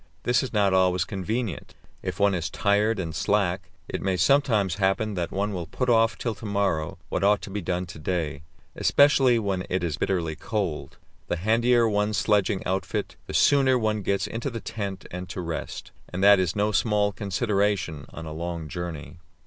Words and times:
This 0.23 0.41
is 0.41 0.51
not 0.51 0.73
always 0.73 1.05
convenient; 1.05 1.75
if 2.01 2.19
one 2.19 2.33
is 2.33 2.49
tired 2.49 2.97
and 2.97 3.13
slack, 3.13 3.69
it 3.87 4.01
may 4.01 4.17
sometimes 4.17 4.77
happen 4.81 5.13
that 5.13 5.29
one 5.31 5.53
will 5.53 5.67
put 5.67 5.91
off 5.91 6.17
till 6.17 6.33
to 6.33 6.45
morrow 6.47 6.97
what 7.09 7.23
ought 7.23 7.39
to 7.43 7.51
be 7.51 7.61
done 7.61 7.85
to 7.85 7.99
day, 7.99 8.41
especially 8.75 9.37
when 9.37 9.63
it 9.69 9.83
is 9.83 9.97
bitterly 9.99 10.35
cold. 10.35 10.97
The 11.27 11.35
handier 11.35 11.87
one's 11.87 12.17
sledging 12.17 12.65
outfit, 12.65 13.15
the 13.27 13.35
sooner 13.35 13.77
one 13.77 14.01
gets 14.01 14.25
into 14.25 14.49
the 14.49 14.59
tent 14.59 15.05
and 15.11 15.29
to 15.29 15.39
rest, 15.39 15.91
and 16.09 16.23
that 16.23 16.39
is 16.39 16.55
no 16.55 16.71
small 16.71 17.11
consideration 17.11 18.07
on 18.09 18.25
a 18.25 18.33
long 18.33 18.67
journey. 18.69 19.19